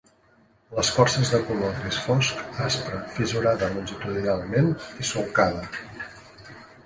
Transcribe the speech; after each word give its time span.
L'escorça 0.77 1.19
és 1.25 1.33
de 1.33 1.41
color 1.49 1.75
gris 1.81 1.99
fosc, 2.05 2.39
aspre, 2.69 3.01
fissurada 3.17 3.69
longitudinalment 3.75 4.73
i 5.03 5.07
solcada. 5.11 5.65